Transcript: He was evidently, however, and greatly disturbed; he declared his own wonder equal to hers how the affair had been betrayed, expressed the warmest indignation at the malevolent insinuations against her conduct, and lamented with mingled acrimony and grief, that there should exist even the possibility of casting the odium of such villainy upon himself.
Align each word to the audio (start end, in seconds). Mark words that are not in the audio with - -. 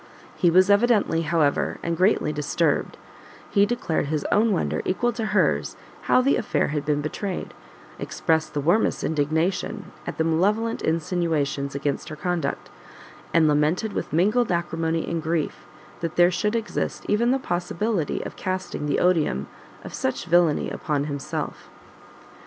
He 0.35 0.49
was 0.49 0.71
evidently, 0.71 1.21
however, 1.21 1.77
and 1.83 1.95
greatly 1.95 2.33
disturbed; 2.33 2.97
he 3.51 3.67
declared 3.67 4.07
his 4.07 4.25
own 4.31 4.51
wonder 4.51 4.81
equal 4.83 5.13
to 5.13 5.27
hers 5.27 5.77
how 6.05 6.21
the 6.21 6.37
affair 6.37 6.69
had 6.69 6.85
been 6.85 7.01
betrayed, 7.01 7.53
expressed 7.99 8.55
the 8.55 8.61
warmest 8.61 9.03
indignation 9.03 9.91
at 10.07 10.17
the 10.17 10.23
malevolent 10.23 10.81
insinuations 10.81 11.75
against 11.75 12.09
her 12.09 12.15
conduct, 12.15 12.71
and 13.31 13.47
lamented 13.47 13.93
with 13.93 14.11
mingled 14.11 14.51
acrimony 14.51 15.07
and 15.07 15.21
grief, 15.21 15.67
that 15.99 16.15
there 16.15 16.31
should 16.31 16.55
exist 16.55 17.05
even 17.07 17.29
the 17.29 17.37
possibility 17.37 18.23
of 18.25 18.35
casting 18.35 18.87
the 18.87 18.97
odium 18.99 19.45
of 19.83 19.93
such 19.93 20.25
villainy 20.25 20.71
upon 20.71 21.03
himself. 21.03 21.69